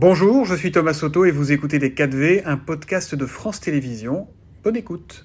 [0.00, 4.28] Bonjour, je suis Thomas Soto et vous écoutez Les 4V, un podcast de France Télévisions.
[4.62, 5.24] Bonne écoute.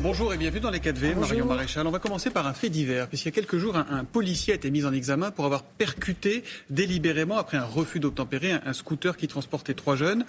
[0.00, 1.84] Bonjour et bienvenue dans les 4V, Marion Maréchal.
[1.88, 4.56] On va commencer par un fait divers, puisqu'il y a quelques jours, un, policier a
[4.56, 9.16] été mis en examen pour avoir percuté délibérément, après un refus d'obtempérer, un, un scooter
[9.16, 10.24] qui transportait trois jeunes.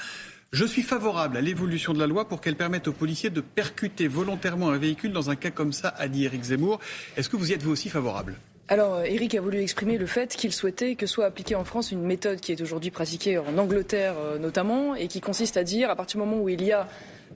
[0.51, 4.07] Je suis favorable à l'évolution de la loi pour qu'elle permette aux policiers de percuter
[4.07, 6.79] volontairement un véhicule dans un cas comme ça, a dit Eric Zemmour.
[7.17, 8.35] Est-ce que vous y êtes vous aussi favorable?
[8.67, 12.03] Alors, Eric a voulu exprimer le fait qu'il souhaitait que soit appliquée en France une
[12.03, 15.95] méthode qui est aujourd'hui pratiquée en Angleterre euh, notamment, et qui consiste à dire, à
[15.97, 16.87] partir du moment où il y a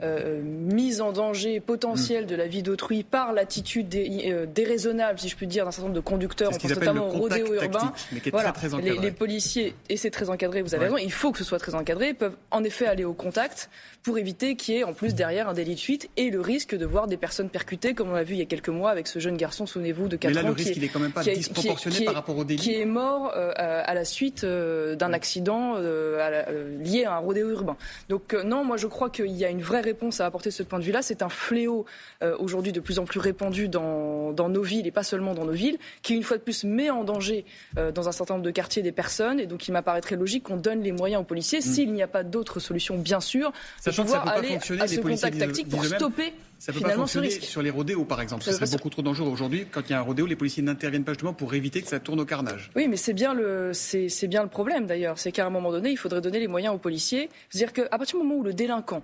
[0.01, 2.27] euh, mise en danger potentielle mm.
[2.27, 5.95] de la vie d'autrui par l'attitude euh, déraisonnable, si je puis dire, d'un certain nombre
[5.95, 7.93] de conducteurs, on pense notamment au rodéo urbain.
[8.31, 11.59] voilà, les, policiers, et c'est très encadré, vous avez raison, il faut que ce soit
[11.59, 13.69] très encadré, peuvent en effet aller au contact
[14.03, 16.75] pour éviter qu'il y ait en plus derrière un délit de fuite et le risque
[16.75, 19.07] de voir des personnes percutées, comme on l'a vu il y a quelques mois avec
[19.07, 21.23] ce jeune garçon, souvenez-vous, de 4 Mais là, Le risque, il est quand même pas
[21.23, 22.61] disproportionné par rapport au délit.
[22.61, 27.77] Qui est mort euh, à la suite d'un accident lié à un rodéo urbain.
[28.09, 30.63] Donc non, moi je crois qu'il y a une vraie réponse à apporter de ce
[30.63, 31.01] point de vue-là.
[31.01, 31.85] C'est un fléau
[32.21, 35.53] euh, aujourd'hui de plus en plus répandu dans, nos villes et pas seulement dans nos
[35.53, 37.45] villes, qui une fois de plus met en danger
[37.77, 39.39] euh, dans un certain nombre de quartiers des personnes.
[39.39, 41.61] Et donc il m'apparaîtrait logique qu'on donne les moyens aux policiers, mm.
[41.61, 45.39] s'il n'y a pas d'autres solutions, bien sûr, Sachant de pouvoir aller à ce contact
[45.39, 48.43] tactique pour stopper ça peut pas fonctionner sur les rodéos, par exemple.
[48.43, 49.67] Ce serait beaucoup trop dangereux aujourd'hui.
[49.69, 51.99] Quand il y a un rodéo, les policiers n'interviennent pas justement pour éviter que ça
[51.99, 52.71] tourne au carnage.
[52.75, 55.19] Oui, mais c'est bien le, c'est, bien le problème d'ailleurs.
[55.19, 57.29] C'est qu'à un moment donné, il faudrait donner les moyens aux policiers.
[57.49, 59.03] C'est-à-dire qu'à partir du moment où le délinquant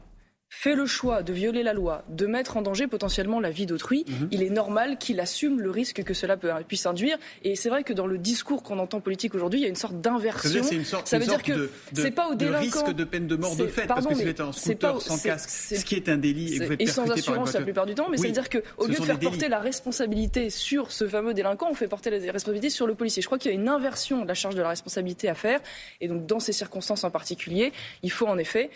[0.53, 4.03] fait le choix de violer la loi, de mettre en danger potentiellement la vie d'autrui,
[4.05, 4.27] mhm.
[4.31, 7.17] il est normal qu'il assume le risque que cela peut, puisse induire.
[7.44, 9.75] Et c'est vrai que dans le discours qu'on entend politique aujourd'hui, il y a une
[9.75, 10.61] sorte d'inversion.
[11.05, 12.59] Ça veut dire que c'est pas au délinquant.
[12.59, 15.17] risque de peine de mort de fait, parce que si vous êtes en scooter sans
[15.17, 17.95] casque, ce qui est un délit, et, vous êtes et sans assurance la plupart du
[17.95, 21.07] temps, mais oui, c'est à dire qu'au lieu de faire porter la responsabilité sur ce
[21.07, 23.22] fameux délinquant, on fait porter la responsabilité sur le policier.
[23.22, 25.61] Je crois qu'il y a une inversion de la charge de la responsabilité à faire,
[26.02, 27.72] et donc dans ces circonstances en particulier,
[28.03, 28.69] il faut en effet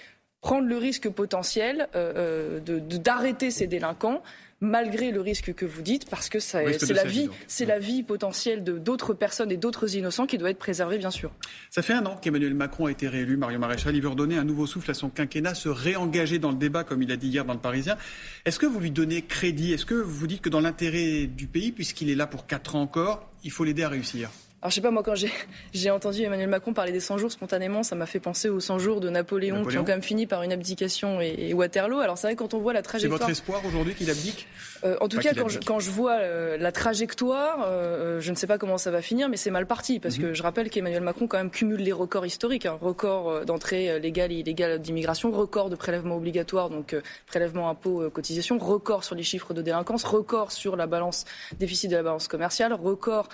[0.46, 4.22] prendre le risque potentiel euh, euh, d'arrêter ces délinquants
[4.62, 8.64] malgré le risque que vous dites, parce que c'est la vie, c'est la vie potentielle
[8.64, 11.32] de d'autres personnes et d'autres innocents qui doit être préservée, bien sûr.
[11.72, 13.96] Ça fait un an qu'Emmanuel Macron a été réélu, Mario Maréchal.
[13.96, 17.02] Il veut redonner un nouveau souffle à son quinquennat, se réengager dans le débat, comme
[17.02, 17.98] il a dit hier dans le Parisien.
[18.46, 19.74] Est-ce que vous lui donnez crédit?
[19.74, 22.82] Est-ce que vous dites que dans l'intérêt du pays, puisqu'il est là pour quatre ans
[22.82, 24.30] encore, il faut l'aider à réussir?
[24.66, 27.84] Alors je sais pas, moi quand j'ai entendu Emmanuel Macron parler des 100 jours spontanément,
[27.84, 30.42] ça m'a fait penser aux 100 jours de Napoléon, qui ont quand même fini par
[30.42, 32.00] une abdication et, Waterloo.
[32.00, 33.20] Alors c'est vrai quand on voit la trajectoire...
[33.20, 34.48] C'est votre espoir aujourd'hui qu'il abdique?
[34.84, 38.36] Euh, En tout cas, quand je, quand je, vois euh, la trajectoire, euh, je ne
[38.36, 40.00] sais pas comment ça va finir, mais c'est mal parti.
[40.00, 40.24] Parce mhm.
[40.24, 42.66] que je rappelle qu'Emmanuel Macron quand même cumule les records historiques.
[42.66, 46.96] Un record d'entrée légale et illégale d'immigration, record de prélèvement obligatoire, donc
[47.28, 51.26] prélèvement impôt, cotisation, record sur les chiffres de délinquance, record sur la balance
[51.60, 53.30] déficit de la balance commerciale, record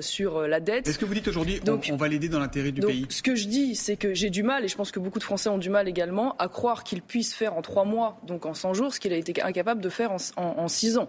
[0.00, 2.80] sur la dette est-ce que vous dites aujourd'hui on, on, va l'aider dans l'intérêt du
[2.80, 5.18] pays Ce que je dis, c'est que j'ai du mal, et je pense que beaucoup
[5.18, 8.46] de Français ont du mal également, à croire qu'il puisse faire en trois mois, donc
[8.46, 11.08] en 100 jours, ce qu'il a été incapable de faire en, en, six ans.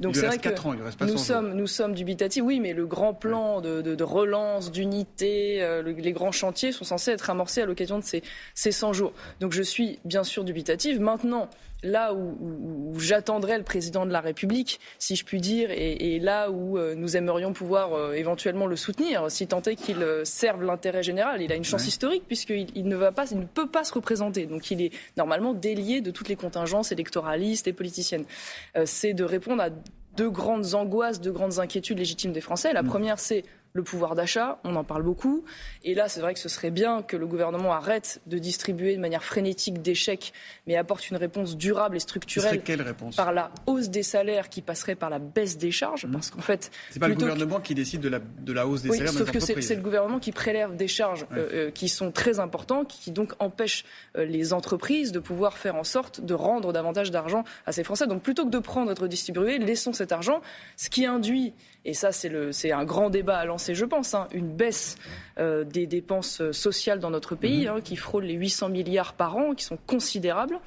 [0.00, 2.42] Donc c'est vrai que ans, nous sommes, nous sommes dubitatifs.
[2.42, 7.10] Oui, mais le grand plan de, de, relance, d'unité, euh, les grands chantiers sont censés
[7.10, 8.22] être amorcés à l'occasion de ces,
[8.54, 9.12] ces 100 jours.
[9.40, 11.00] Donc je suis bien sûr dubitative.
[11.00, 11.48] Maintenant,
[11.84, 16.78] là où, j'attendrai le président de la République, si je puis dire, et, là où
[16.78, 21.02] euh, nous aimerions pouvoir euh, éventuellement le soutenir, si tant est qu'il euh, serve l'intérêt
[21.02, 21.42] général.
[21.42, 23.92] Il a une chance historique puisqu'il il ne va pas, il ne peut pas se
[23.92, 24.46] représenter.
[24.46, 28.24] Donc il est normalement délié de toutes les contingences électoralistes et politiciennes.
[28.84, 29.68] c'est de répondre à
[30.16, 32.72] deux grandes angoisses, deux grandes inquiétudes légitimes des Français.
[32.72, 32.88] La mm.
[32.88, 35.44] première, c'est le pouvoir d'achat, on en parle beaucoup.
[35.82, 39.00] Et là, c'est vrai que ce serait bien que le gouvernement arrête de distribuer de
[39.00, 40.32] manière frénétique des chèques,
[40.68, 43.16] mais apporte une réponse durable et structurelle quelle réponse?
[43.16, 46.06] par la hausse des salaires qui passerait par la baisse des charges.
[46.12, 46.70] Parce qu'en fait.
[46.90, 49.12] C'est pas le gouvernement qui décide de la, de la hausse des oui, salaires.
[49.12, 52.86] Sauf que c'est le gouvernement qui prélève des charges euh, euh, qui sont très importantes,
[52.86, 53.84] qui donc empêchent
[54.16, 58.06] euh, les entreprises de pouvoir faire en sorte de rendre davantage d'argent à ces Français.
[58.06, 60.42] Donc plutôt que de prendre et de redistribuer, laissons cet argent,
[60.76, 64.48] ce qui induit et ça c'est un grand débat à lancer, je pense, hein, une
[64.48, 64.96] baisse
[65.38, 67.76] euh, des dépenses sociales dans notre pays, mhm.
[67.76, 70.58] hein, qui frôle les 800 milliards par an, qui sont considérables.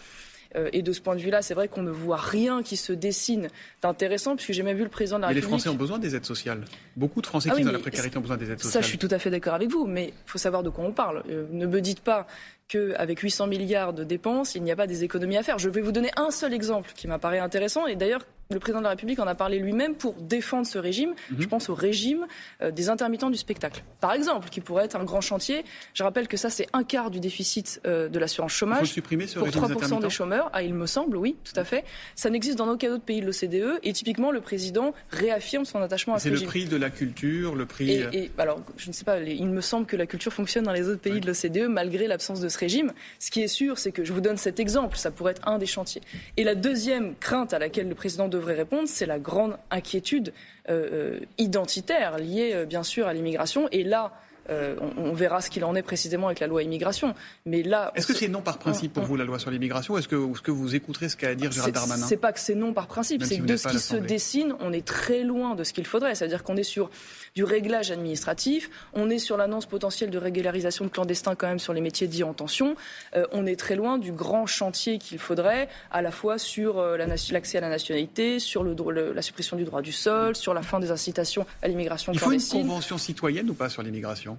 [0.56, 2.94] Euh, et de ce point de vue-là, c'est vrai qu'on ne voit rien qui se
[2.94, 3.50] dessine
[3.82, 5.52] d'intéressant, puisque j'ai même vu le président de la mais République.
[5.52, 6.64] les Français ont besoin des aides sociales.
[6.96, 8.72] Beaucoup de Français ah qui sont dans la précarité ont besoin des aides sociales.
[8.72, 10.86] Ça, je suis tout à fait d'accord avec vous, mais il faut savoir de quoi
[10.86, 11.24] on parle.
[11.30, 12.28] Euh, ne me dites pas
[12.68, 15.58] qu'avec 800 milliards de dépenses, il n'y a pas des économies à faire.
[15.58, 18.84] Je vais vous donner un seul exemple qui m'apparaît intéressant et d'ailleurs le président de
[18.84, 21.14] la République en a parlé lui-même pour défendre ce régime.
[21.32, 21.42] Mhm.
[21.42, 22.26] Je pense au régime
[22.62, 25.66] euh, des intermittents du spectacle, par exemple, qui pourrait être un grand chantier.
[25.94, 28.80] Je rappelle que ça, c'est un quart du déficit euh, de l'assurance chômage.
[28.82, 30.50] Il faut supprimer ce pour 3% des, chômeurs.
[30.54, 31.84] Ah, il me semble, oui, tout à fait.
[32.16, 33.80] Ça n'existe dans aucun autre pays de l'OCDE.
[33.84, 36.38] Et typiquement, le président réaffirme son attachement à ce régime.
[36.40, 37.92] C'est le prix de la culture, le prix.
[37.92, 40.72] Et, et alors, je ne sais pas, il me semble que la culture fonctionne dans
[40.72, 42.94] les autres pays de l'OCDE malgré l'absence de ce régime.
[43.20, 44.98] Ce qui est sûr, c'est que je vous donne cet exemple.
[44.98, 46.02] Ça pourrait être un des chantiers.
[46.38, 50.34] Et la deuxième crainte à laquelle le président devrait répondre, c'est la grande inquiétude
[50.70, 53.68] euh, euh, identitaire liée euh, bien sûr à l'immigration.
[53.72, 54.14] Et là,
[54.50, 57.14] euh, on, verra ce qu'il en est précisément avec la loi immigration.
[57.46, 59.98] Mais là, est-ce que c'est non par principe pour vous la loi sur l'immigration?
[59.98, 62.06] Est-ce que, que, vous écouterez ce qu'a à dire Gérald Darmanin?
[62.06, 64.74] C'est pas que c'est non par principe, c'est que de ce qui se dessine, on
[64.74, 66.16] est très loin de ce qu'il faudrait.
[66.16, 66.90] C'est-à-dire qu'on est sur
[67.36, 71.74] du réglage administratif, on est sur l'annonce potentielle de régularisation de clandestins quand même sur
[71.74, 72.76] les métiers dits en tension.
[73.16, 76.98] Euh, on est très loin du grand chantier qu'il faudrait, à la fois sur euh,
[76.98, 80.80] l'accès à la nationalité, sur le, la suppression du droit du sol, sur la fin
[80.80, 82.60] des incitations à l'immigration clandestine.
[82.60, 84.37] Il faut une convention citoyenne ou pas sur l'immigration?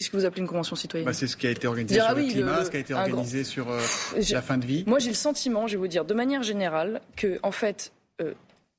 [0.00, 2.06] Qu'est-ce que vous appelez une convention citoyenne bah, C'est ce qui a été organisé sur
[2.08, 3.78] ah le climat, ce qui a été organisé sur euh,
[4.30, 4.82] la fin de vie.
[4.86, 7.92] Moi, j'ai le sentiment, je vais vous dire, de manière générale, que, en fait,
[8.22, 8.32] euh,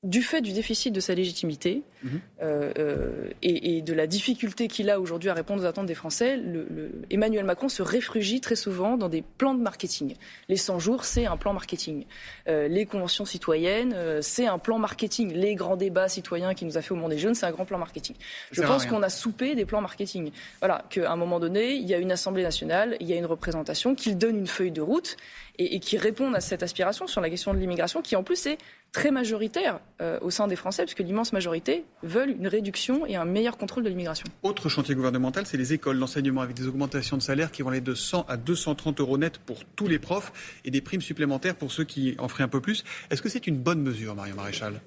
[0.03, 2.21] du fait du déficit de sa légitimité mhm.
[2.41, 6.37] euh, euh, et, de la difficulté qu'il a aujourd'hui à répondre aux attentes des Français,
[6.37, 10.15] le, Emmanuel Macron se réfugie très souvent dans des plans de marketing.
[10.49, 12.05] Les 100 jours, c'est un plan marketing.
[12.47, 15.33] Euh, les conventions citoyennes, c'est un plan marketing.
[15.33, 17.65] Les grands débats citoyens qu'il nous a fait au Monde des Jeunes, c'est un grand
[17.65, 18.15] plan marketing.
[18.51, 20.31] Je pense qu'on a soupé des plans marketing.
[20.59, 23.25] Voilà, qu'à un moment donné, il y a une Assemblée nationale, il y a une
[23.25, 25.15] représentation, qu'il donne une feuille de route
[25.59, 28.47] et, et qui répondent à cette aspiration sur la question de l'immigration, qui en plus
[28.47, 28.57] est
[28.91, 33.25] très majoritaire euh, au sein des Français, puisque l'immense majorité veulent une réduction et un
[33.25, 34.25] meilleur contrôle de l'immigration.
[34.43, 37.81] Autre chantier gouvernemental, c'est les écoles, l'enseignement, avec des augmentations de salaire qui vont aller
[37.81, 41.71] de 100 à 230 euros net pour tous les profs et des primes supplémentaires pour
[41.71, 42.83] ceux qui en feraient un peu plus.
[43.09, 44.81] Est-ce que c'est une bonne mesure, Mario Maréchal?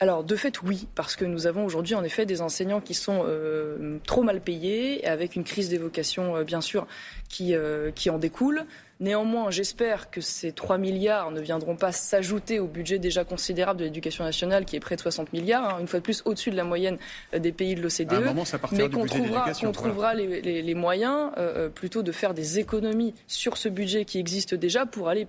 [0.00, 3.24] Alors, de fait, oui, parce que nous avons aujourd'hui, en effet, des enseignants qui sont
[3.26, 6.86] euh, trop mal payés, avec une crise des vocations, euh, bien sûr,
[7.28, 7.54] qui,
[7.94, 8.64] qui en découle.
[9.00, 13.84] Néanmoins, j'espère que ces 3 milliards ne viendront pas s'ajouter au budget déjà considérable de
[13.84, 16.56] l'éducation nationale, qui est près de 60 milliards, hein, une fois de plus au-dessus de
[16.56, 16.98] la moyenne
[17.32, 18.34] euh, des pays de l'OCDE.
[18.72, 23.68] Mais qu'on trouvera, trouvera les, moyens euh, euh, plutôt de faire des économies sur ce
[23.68, 25.28] budget qui existe déjà pour aller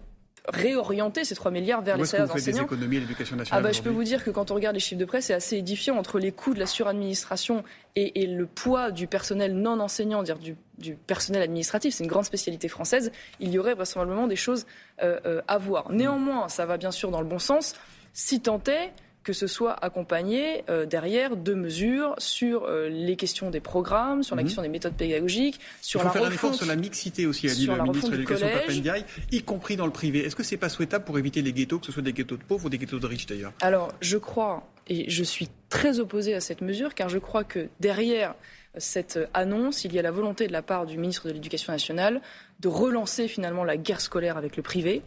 [0.53, 2.59] réorienter ces 3 milliards vers les salaires enseignants.
[2.59, 4.75] Des économies à l'éducation nationale ah bah, Je peux vous dire que quand on regarde
[4.75, 7.63] les chiffres de presse, c'est assez édifiant entre les coûts de la suradministration
[7.95, 12.25] et, le poids du personnel non enseignant, dire du, du personnel administratif, c'est une grande
[12.25, 14.65] spécialité française, il y aurait vraisemblablement des choses
[15.01, 15.91] euh, euh, à voir.
[15.91, 17.75] Néanmoins, ça va bien sûr dans le bon sens,
[18.13, 18.91] si tant est
[19.23, 24.35] que ce soit accompagné euh, derrière de mesures sur euh, les questions des programmes, sur
[24.35, 24.47] la mhm.
[24.47, 27.49] question des méthodes pédagogiques, sur Il faut la faire un effort sur la mixité aussi,
[27.49, 30.25] a dit le ministre de l'Éducation Papendiaï, y compris dans le privé.
[30.25, 32.43] Est-ce que c'est pas souhaitable pour éviter les ghettos, que ce soit des ghettos de
[32.43, 33.53] pauvres ou des ghettos de riches d'ailleurs?
[33.61, 37.67] Alors, je crois, et je suis très opposé à cette mesure, car je crois que
[37.79, 38.35] derrière
[38.77, 42.21] cette annonce, il y a la volonté de la part du ministre de l'Éducation nationale
[42.59, 45.01] de relancer finalement la guerre scolaire avec le privé.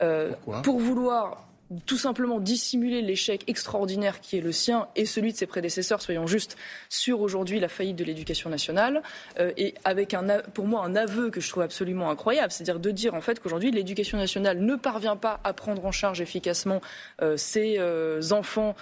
[0.00, 0.30] Euh,
[0.62, 1.47] pour vouloir
[1.86, 6.26] tout simplement dissimuler l'échec extraordinaire qui est le sien et celui de ses prédécesseurs, soyons
[6.26, 6.56] justes,
[6.88, 9.02] sur aujourd'hui la faillite de l'éducation nationale,
[9.38, 12.90] euh, et avec un, pour moi un aveu que je trouve absolument incroyable, c'est-à-dire de
[12.90, 16.80] dire en fait qu'aujourd'hui l'éducation nationale ne parvient pas à prendre en charge efficacement
[17.20, 18.74] euh, ces euh, enfants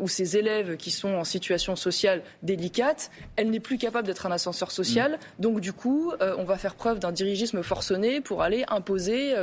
[0.00, 4.30] ou ces élèves qui sont en situation sociale délicate, elle n'est plus capable d'être un
[4.30, 5.42] ascenseur social, mmh.
[5.42, 9.34] donc du coup on va faire preuve d'un dirigisme forcené pour aller imposer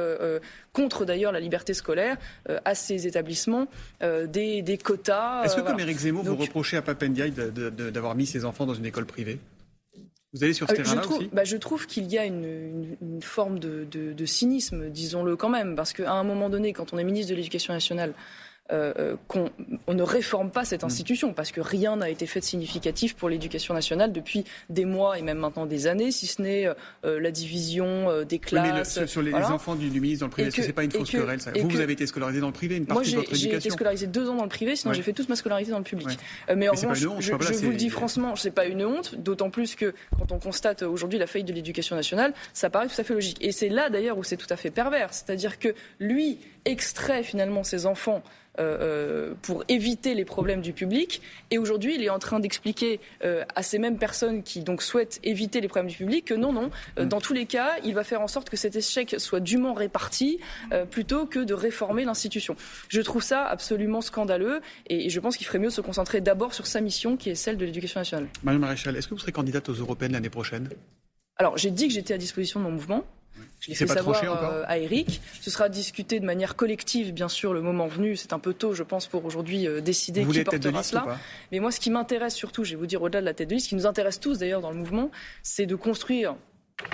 [0.73, 2.17] contre d'ailleurs la liberté scolaire
[2.49, 3.67] euh, à ces établissements
[4.01, 5.43] euh, des, quotas.
[5.43, 8.73] Est-ce que, euh, comme Éric Zemmour, vous reprochez à Papendiaï d'avoir mis ses enfants dans
[8.73, 9.39] une école privée?
[10.33, 11.29] Vous allez sur ce terrain-là aussi?
[11.33, 15.93] bah, Je trouve qu'il y a une, forme de, de cynisme, disons-le quand même, parce
[15.93, 18.13] qu'à un moment donné, quand on est ministre de l'Éducation nationale,
[18.71, 19.49] euh, euh, qu'on
[19.93, 20.87] ne réforme pas cette mm.
[20.87, 25.17] institution, parce que rien n'a été fait de significatif pour l'éducation nationale depuis des mois
[25.17, 29.05] et même maintenant des années, si ce n'est euh, la division des classes.
[29.05, 31.51] sur les, enfants du, ministre dans le privé, que c'est pas une fausse querelle ça
[31.59, 33.57] Vous, vous avez été scolarisé dans le privé, une partie moi, de votre éducation j'ai
[33.57, 35.83] été scolarisé deux ans dans le privé, sinon j'ai fait toute ma scolarité dans le
[35.83, 36.19] public.
[36.55, 39.93] mais en revanche, je, vous le dis franchement, c'est pas une honte, d'autant plus que
[40.17, 43.37] quand on constate aujourd'hui la faillite de l'éducation nationale, ça paraît tout à fait logique.
[43.41, 47.63] Et c'est là d'ailleurs où c'est tout à fait pervers, c'est-à-dire que lui extrait finalement
[47.63, 48.21] ses enfants
[48.57, 51.21] euh, euh, pour éviter les problèmes du public.
[51.49, 55.19] Et aujourd'hui, il est en train d'expliquer euh, à ces mêmes personnes qui donc souhaitent
[55.23, 57.05] éviter les problèmes du public que non, non, mm.
[57.05, 60.39] dans tous les cas, il va faire en sorte que cet échec soit dûment réparti
[60.91, 62.55] plutôt que de réformer l'institution.
[62.89, 66.53] Je trouve ça absolument scandaleux et, je pense qu'il ferait mieux de se concentrer d'abord
[66.53, 68.27] sur sa mission qui est celle de l'éducation nationale.
[68.43, 70.69] Marie Maréchal, est-ce que vous serez candidate aux européennes l'année prochaine?
[71.37, 73.05] Alors, j'ai dit que j'étais à disposition de mon mouvement.
[73.59, 75.21] Je l'ai fait savoir euh, à Eric.
[75.41, 78.15] Ce sera discuté de manière collective, bien sûr, le moment venu.
[78.15, 81.17] C'est un peu tôt, je pense, pour aujourd'hui euh, décider vous qui portera cela.
[81.51, 83.55] Mais moi, ce qui m'intéresse surtout, je vais vous dire au-delà de la tête de
[83.55, 85.11] liste, ce qui nous intéresse tous d'ailleurs dans le mouvement,
[85.43, 86.35] c'est de construire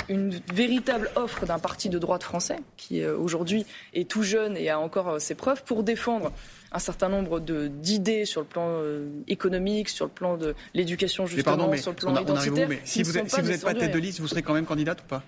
[0.09, 4.71] une véritable offre d'un parti de droite français qui euh, aujourd'hui est tout jeune et
[4.71, 6.31] a encore ses preuves pour défendre
[6.71, 8.81] un certain nombre d'idées sur le plan
[9.27, 12.67] économique, sur le plan de l'éducation justement, sur le plan identitaire.
[12.83, 15.23] si vous n'êtes pas tête de liste, vous serez quand même candidate ou pas?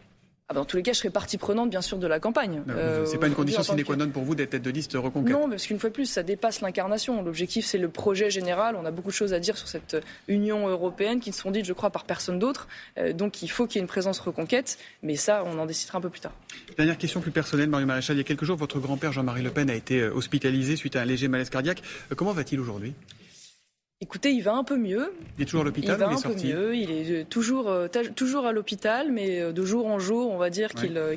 [0.49, 2.63] Ah ben, dans tous les cas, je serai partie prenante, bien sûr, de la campagne.
[2.69, 5.33] Euh, c'est pas une condition sine qua non pour vous d'être tête de liste reconquête
[5.33, 7.21] Non, parce qu'une fois de plus, ça dépasse l'incarnation.
[7.21, 8.77] L'objectif, c'est le projet général.
[8.81, 9.97] On a beaucoup de choses à dire sur cette
[10.29, 12.69] Union européenne qui ne sont dites, je crois, par personne d'autre.
[12.97, 14.77] Euh, donc, il faut qu'il y ait une présence reconquête.
[15.03, 16.33] Mais ça, on en décidera un peu plus tard.
[16.77, 18.15] Dernière question plus personnelle, Mario Maréchal.
[18.15, 20.95] Il y a quelques jours, votre grand-père Jean-Marie Le Pen a été euh, hospitalisé suite
[20.95, 21.83] à un léger malaise cardiaque.
[22.15, 22.93] Comment va-t-il aujourd'hui?
[23.99, 25.11] Écoutez, il va un peu mieux.
[25.37, 26.75] Il est toujours à l'hôpital Il va un peu mieux.
[26.75, 30.51] Il est toujours, euh, toujours à l'hôpital, mais euh, de jour en jour, on va
[30.51, 31.15] dire qu'il euh,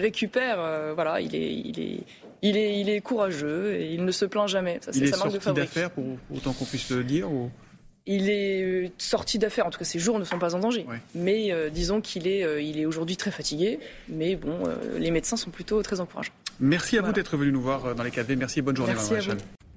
[0.00, 0.94] récupère.
[0.94, 2.00] voilà, il est, il est,
[2.40, 4.78] il est, il est courageux et il ne se plaint jamais.
[4.80, 6.04] Ça, il est sorti d'affaires, pour
[6.34, 7.50] autant qu'on puisse le dire ou...
[8.06, 10.86] Il est sorti d'affaires, en tout cas ses jours ne sont pas en danger.
[11.14, 13.78] Mais disons qu'il est, il est aujourd'hui très fatigué.
[14.08, 14.62] Mais bon,
[14.98, 16.32] les médecins sont plutôt très encourageants.
[16.60, 18.36] Merci à vous d'être venu nous voir dans les 4V.
[18.36, 19.30] Merci et bonne journée, Merci